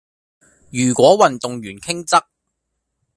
[0.71, 2.23] 如果運動員傾側